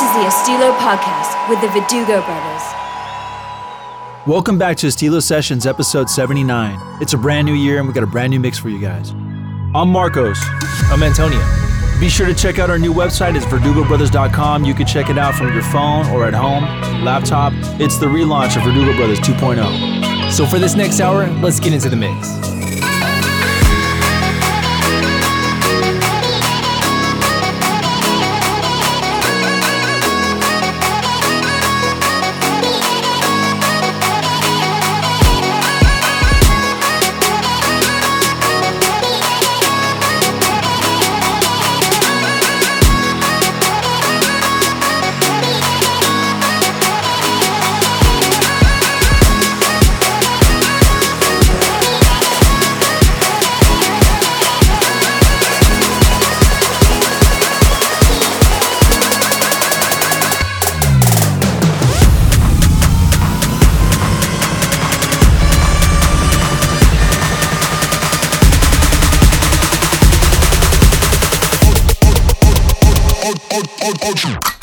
[0.00, 2.62] is the Estilo Podcast with the Verdugo brothers.
[4.28, 7.02] Welcome back to Estilo Sessions, episode 79.
[7.02, 9.10] It's a brand new year and we got a brand new mix for you guys.
[9.74, 10.38] I'm Marcos.
[10.92, 11.44] I'm Antonio.
[11.98, 13.34] Be sure to check out our new website.
[13.34, 14.64] It's verdugobrothers.com.
[14.64, 16.62] You can check it out from your phone or at home,
[17.04, 17.52] laptop.
[17.80, 20.30] It's the relaunch of Verdugo Brothers 2.0.
[20.30, 22.47] So for this next hour, let's get into the mix.
[74.00, 74.57] Estás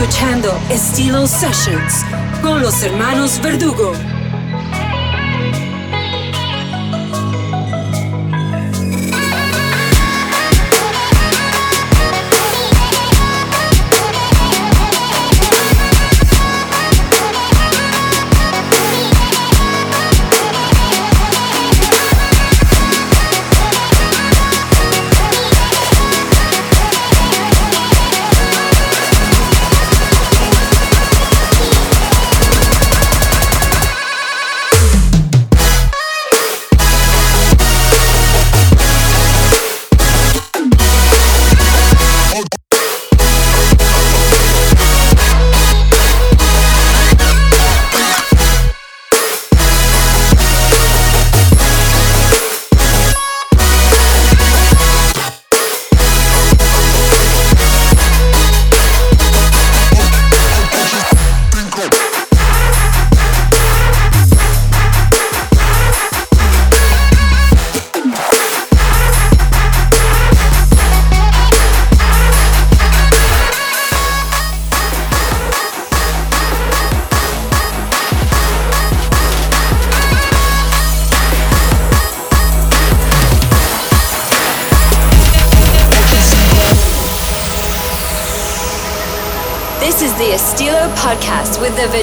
[0.00, 2.04] escuchando Estilo Sessions
[2.40, 4.17] con los hermanos Verdugo.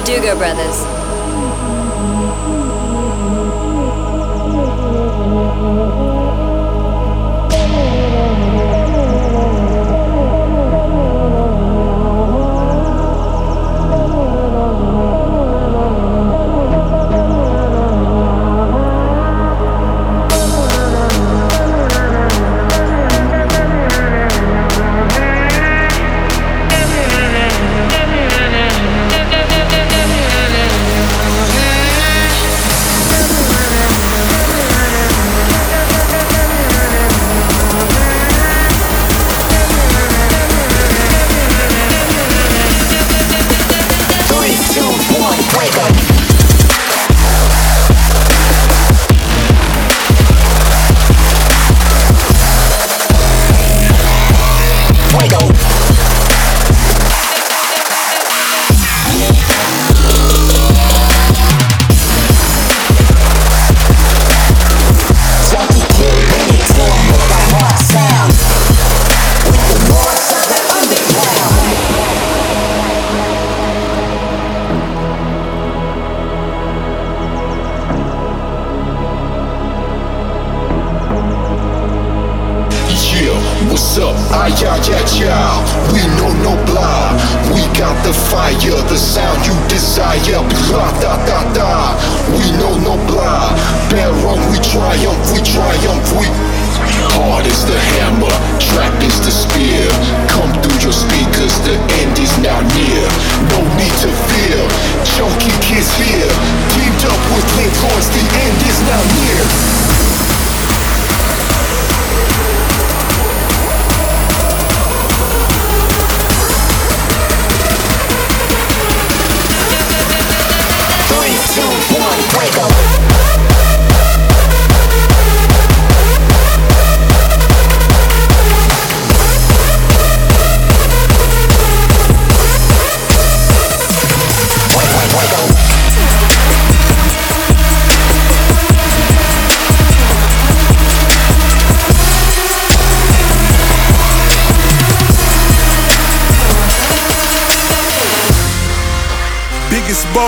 [0.06, 0.85] Verdugo brothers.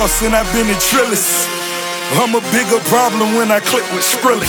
[0.09, 1.45] Boss and I've been a Trillis.
[2.17, 4.49] I'm a bigger problem when I click with Skrillex.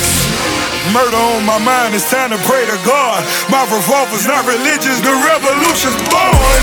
[0.95, 3.19] Murder on my mind, it's time to pray to God.
[3.51, 6.61] My revolver's not religious, the revolution's born.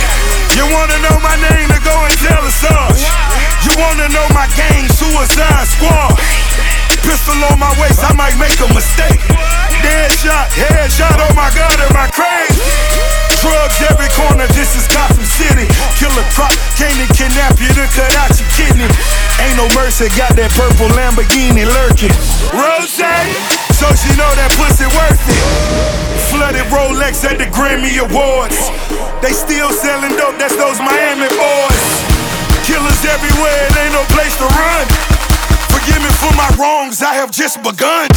[0.57, 3.05] You wanna know my name, to go and tell us us.
[3.69, 6.17] You wanna know my gang, Suicide Squad.
[7.05, 9.21] Pistol on my waist, I might make a mistake.
[9.85, 12.65] Dead shot, head shot, oh my god, am I crazy?
[13.45, 15.69] Drugs every corner, this is Gotham City.
[16.01, 18.26] Killer Croc, came to kidnap you to cut out
[19.57, 22.13] no mercy, got that purple Lamborghini lurking.
[22.53, 23.01] Rose,
[23.73, 25.43] so she know that pussy worth it.
[26.29, 28.69] Flooded Rolex at the Grammy Awards.
[29.25, 31.85] They still selling dope, that's those Miami boys.
[32.69, 34.85] Killers everywhere, it ain't no place to run.
[35.73, 38.13] Forgive me for my wrongs, I have just begun.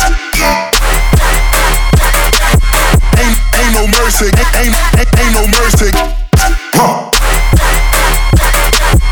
[3.16, 4.28] Ain't, ain't no mercy,
[4.60, 5.90] ain't, ain't, ain't no mercy.
[6.76, 7.19] Huh.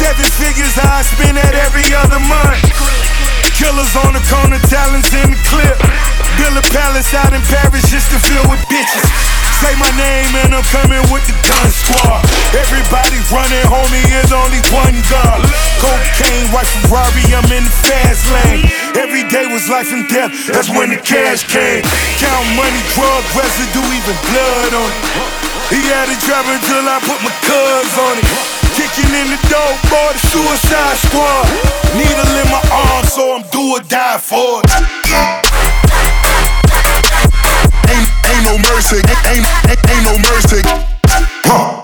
[0.00, 2.62] Seven figures I spend that every other month.
[3.58, 5.76] Killers on the corner, talents in the clip.
[6.40, 9.04] Build a palace out in Paris just to fill with bitches.
[9.60, 12.24] Say my name and I'm coming with the gun squad.
[12.56, 15.44] Everybody running, homie, is only one God.
[15.76, 18.64] Cocaine, white Ferrari, I'm in the fast lane.
[18.96, 21.84] Every day was life and death, that's when the cash came.
[22.16, 25.04] Count money, drug residue, even blood on it.
[25.68, 28.59] He had it dropping till I put my cuz on it.
[28.74, 31.46] Kicking in the door, boy, the suicide squad.
[31.98, 34.70] Needle in my arm, so I'm do or die for it.
[37.90, 40.62] Ain't, ain't no mercy, ain't, ain't, ain't no mercy.
[41.50, 41.82] Huh.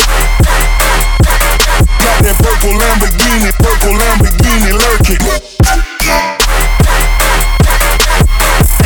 [1.99, 5.23] Got that purple Lamborghini, purple Lamborghini lurking.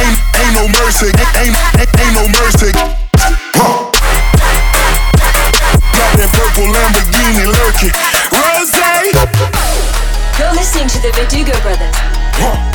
[0.01, 3.10] Ain't, ain't no mercy, ain't, ain't, ain't no mercy.
[7.83, 7.93] Lurking.
[8.31, 9.13] Rozay!
[10.39, 11.97] You're listening to the Verdugo Brothers,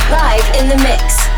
[0.09, 1.34] live in the mix.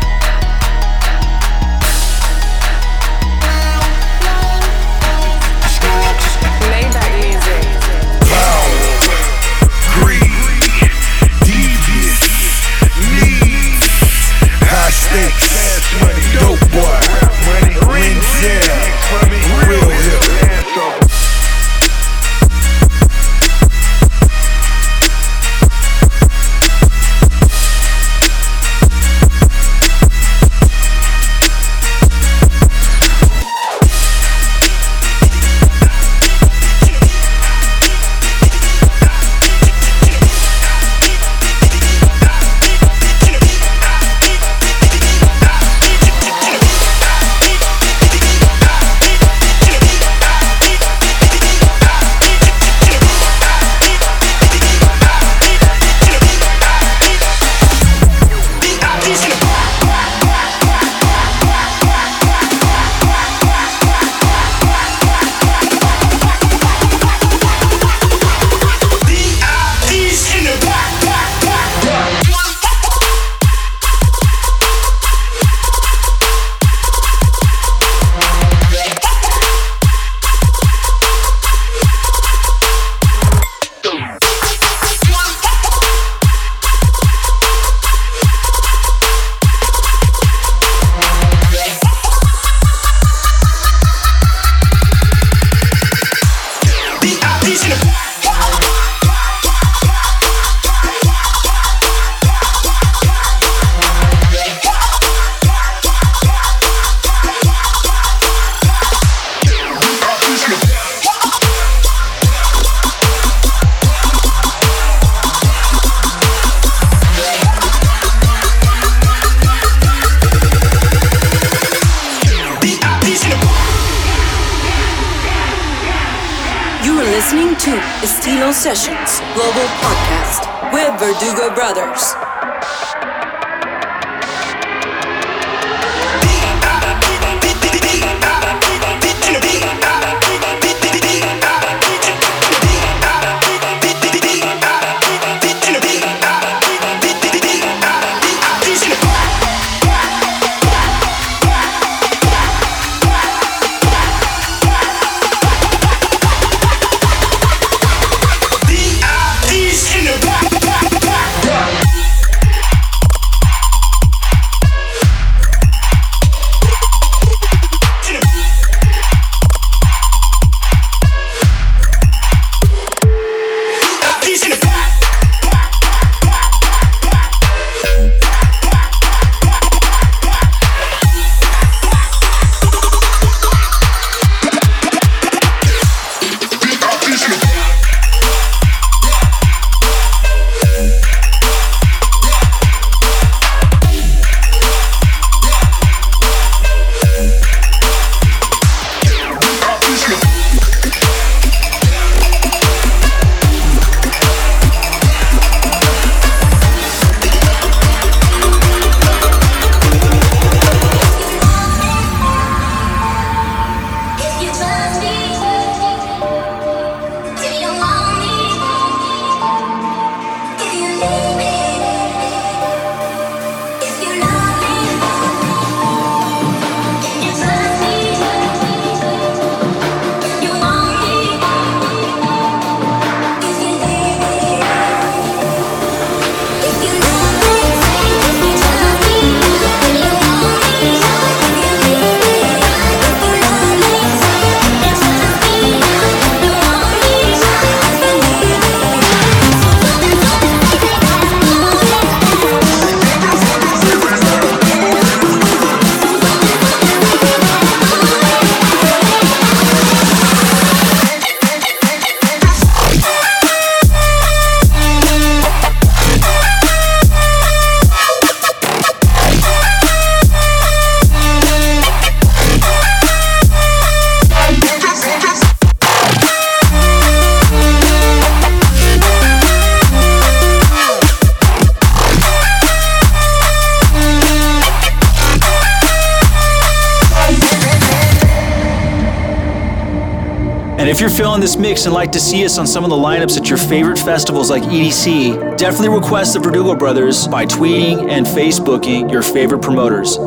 [291.86, 294.62] And like to see us on some of the lineups at your favorite festivals like
[294.62, 300.18] EDC, definitely request the Verdugo Brothers by tweeting and Facebooking your favorite promoters.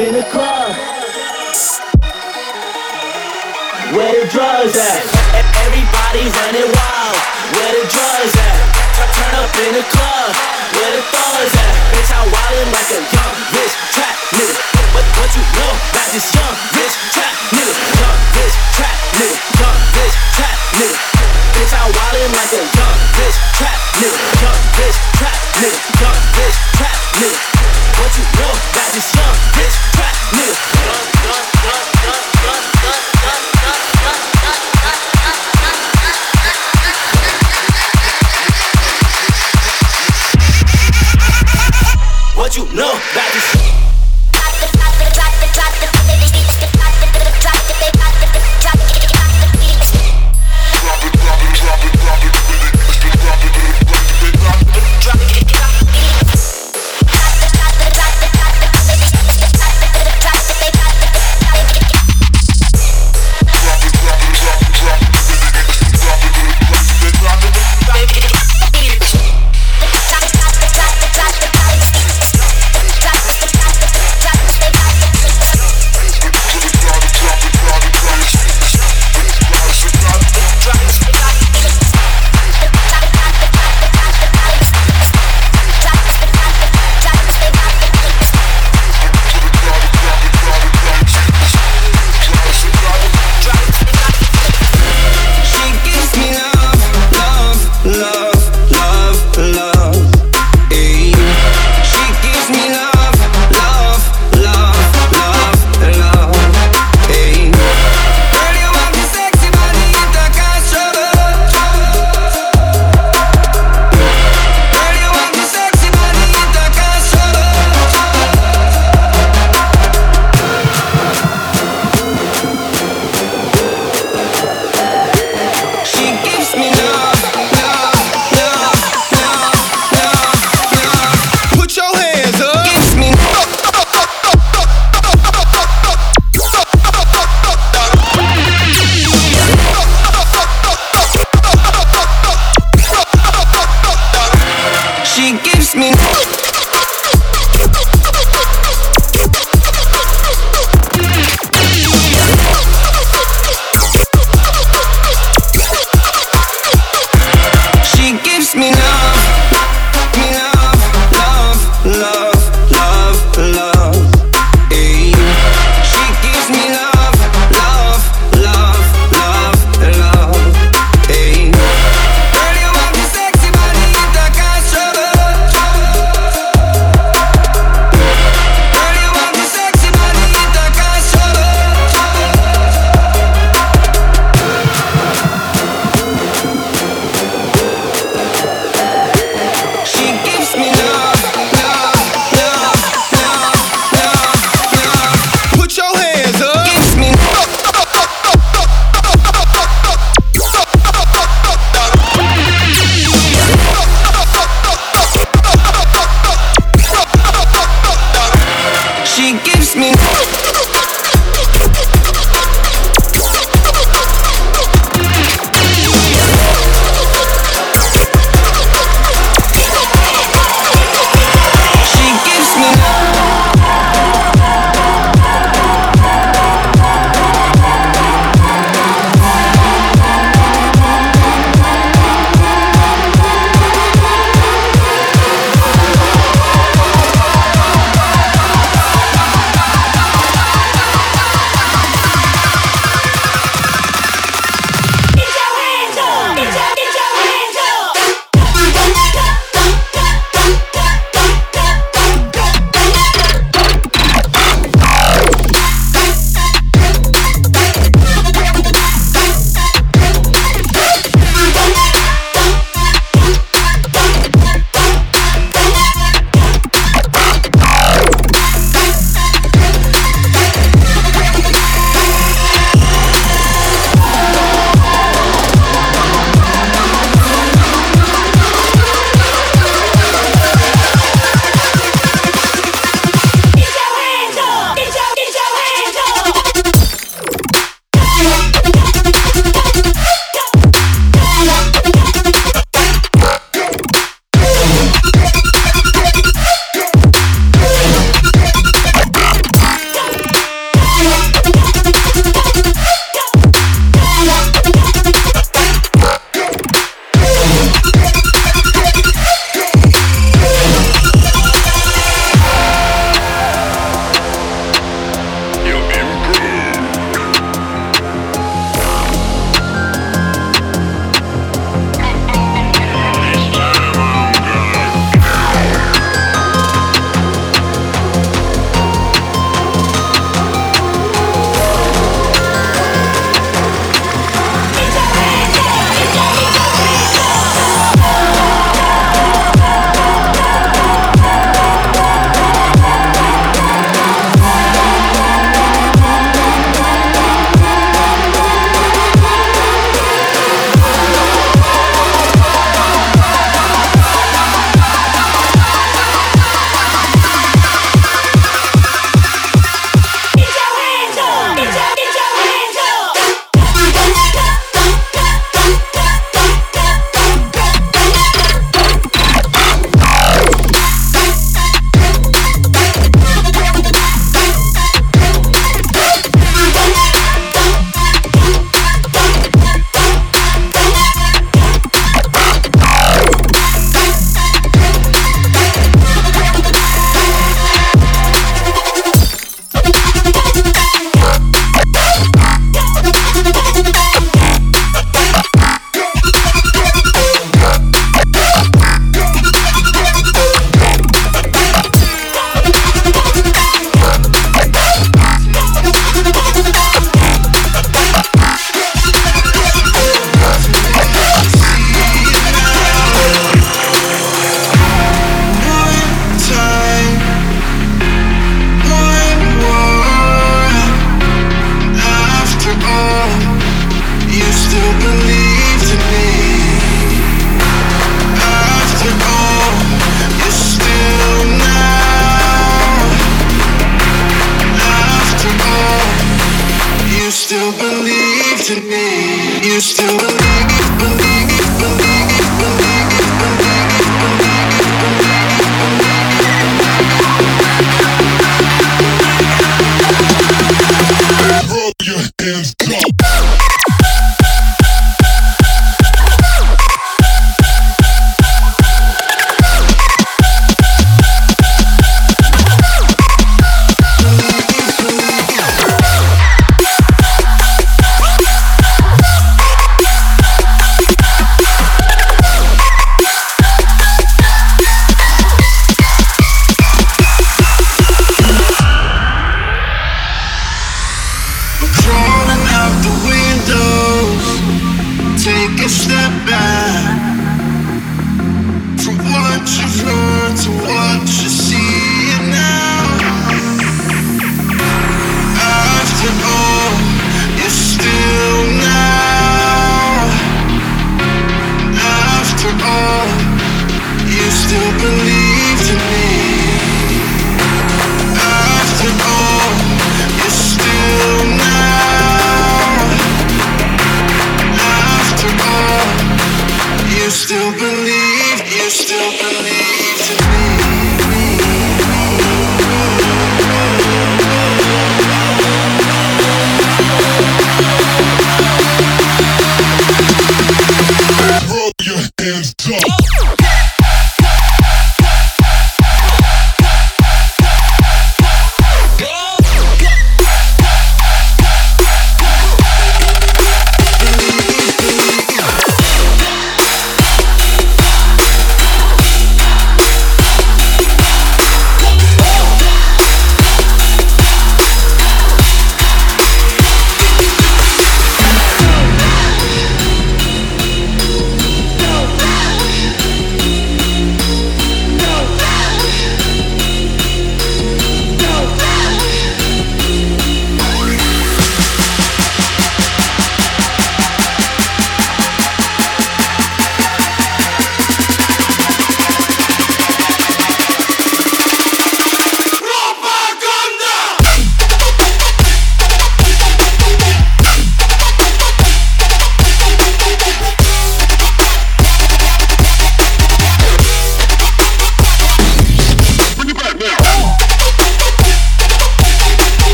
[0.00, 0.72] in the club.
[3.92, 5.04] Where the drugs at?
[5.60, 7.16] Everybody's running wild.
[7.52, 8.58] Where the drugs at?
[9.12, 10.32] Turn up in the club.
[10.72, 11.74] Where the thugs at?
[11.92, 14.56] Bitch, I'm wildin' like a young rich trap nigga.
[14.96, 17.74] What, what you know about this young rich trap nigga?
[18.00, 19.36] Young rich trap nigga.
[19.60, 20.96] Young rich trap nigga.
[21.52, 24.16] Bitch, I'm wildin' like a young rich trap nigga.
[24.40, 25.89] Young rich trap nigga.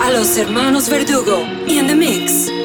[0.00, 2.57] a los hermanos Verdugo y en The Mix.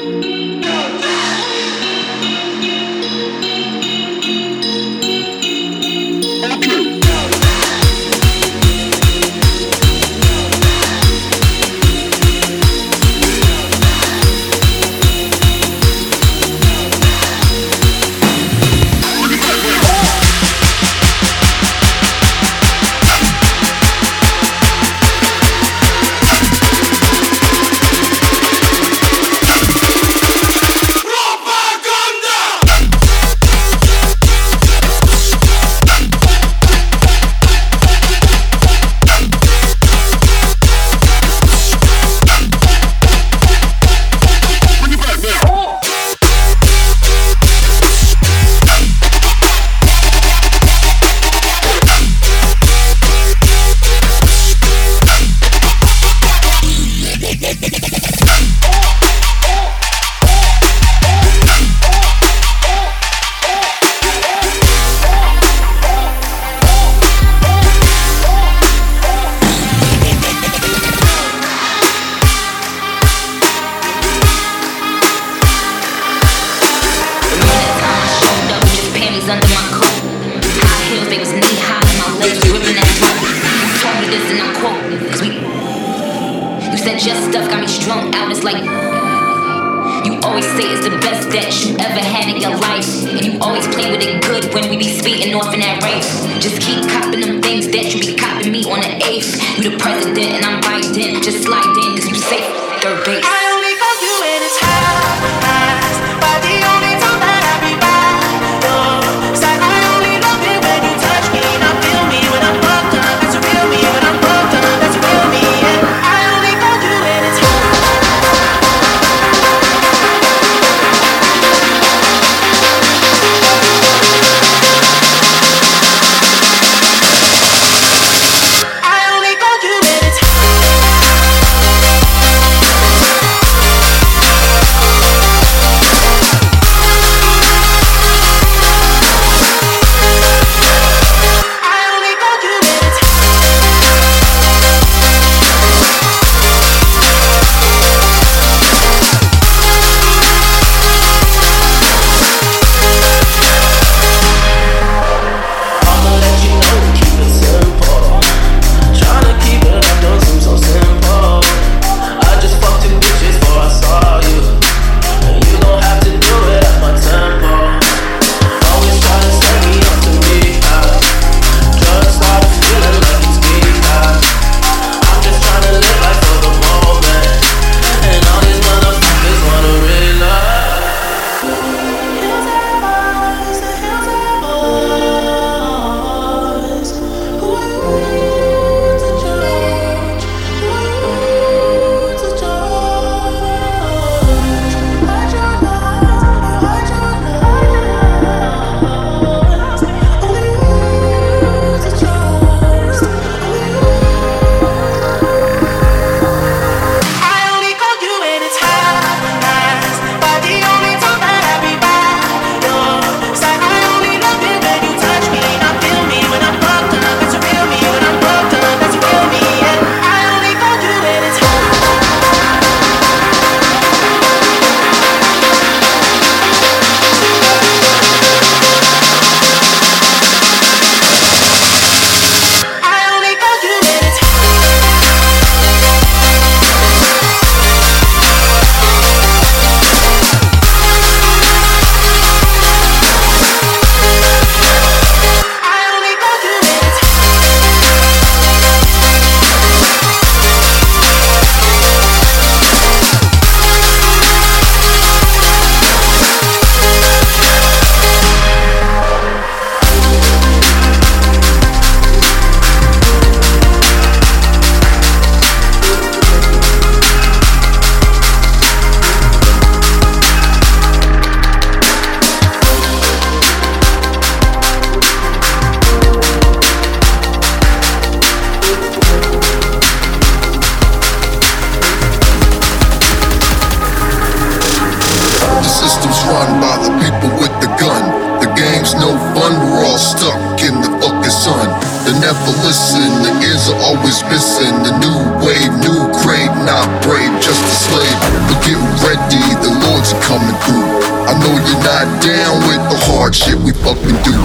[303.33, 304.35] Hard shit we fucking do.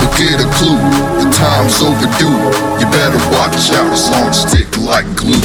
[0.00, 0.76] But get a clue,
[1.20, 2.36] the time's overdue.
[2.78, 5.40] You better watch out, it's on stick like glue.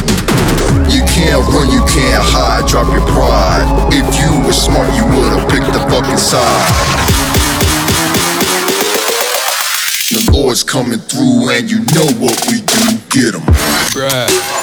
[0.91, 3.67] You can't run, you can't hide, drop your pride.
[3.93, 6.67] If you were smart, you would've picked the fucking side.
[10.11, 12.97] The Lord's coming through, and you know what we do.
[13.09, 13.45] Get 'em.
[13.93, 14.58] Stop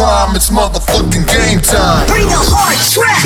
[0.00, 2.06] slime, it's motherfucking game time.
[2.08, 3.20] Bring a hard track.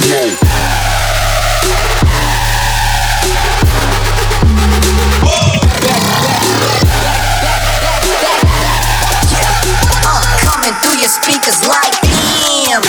[10.03, 12.83] Uh, coming through your speakers like damn.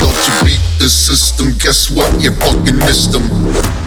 [0.00, 1.56] Don't you beat the system?
[1.58, 2.22] Guess what?
[2.22, 3.85] You fucking missed them.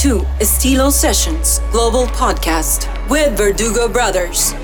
[0.00, 4.54] To Estilo Sessions Global Podcast with Verdugo Brothers.